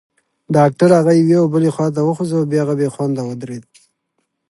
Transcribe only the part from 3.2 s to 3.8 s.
ودرېد.